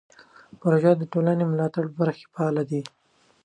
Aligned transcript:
پروژه 0.59 0.91
د 0.97 1.03
ټولنې 1.11 1.43
د 1.45 1.49
ملاتړ 1.51 1.83
په 1.89 1.95
برخه 2.01 2.19
کې 2.21 2.31
فعال 2.33 2.57
دی. 2.69 2.81